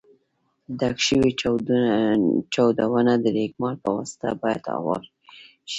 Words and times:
ډک 0.79 0.97
شوي 1.07 1.31
چاودونه 2.53 3.13
د 3.19 3.25
رېګمال 3.37 3.75
په 3.83 3.89
واسطه 3.97 4.27
باید 4.41 4.63
اوار 4.77 5.01
شي. 5.07 5.13